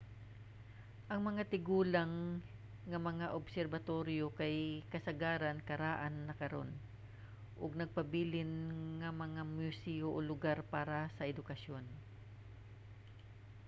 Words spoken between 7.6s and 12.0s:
ug nagpabilin nga mga museyo o lugar para sa edukasyon